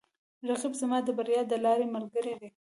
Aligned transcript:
رقیب 0.47 0.73
زما 0.81 0.97
د 1.05 1.09
بریا 1.17 1.41
د 1.51 1.53
لارې 1.65 1.85
ملګری 1.95 2.33
دی 2.41 2.49